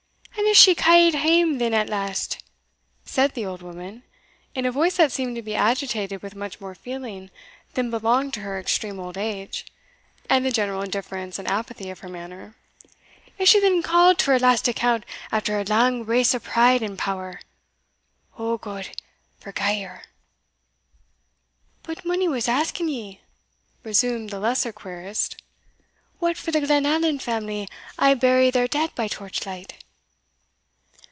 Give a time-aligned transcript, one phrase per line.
[0.37, 2.43] "And is she ca'd hame then at last?"
[3.05, 4.03] said the old woman,
[4.53, 7.29] in a voice that seemed to be agitated with much more feeling
[7.73, 9.65] than belonged to her extreme old age,
[10.29, 12.55] and the general indifference and apathy of her manner
[13.37, 16.97] "is she then called to her last account after her lang race o' pride and
[16.99, 17.39] power?
[18.37, 18.89] O God,
[19.39, 20.01] forgie her!"
[21.83, 23.21] "But minnie was asking ye,"
[23.85, 25.41] resumed the lesser querist,
[26.19, 29.75] "what for the Glenallan family aye bury their dead by torch light?"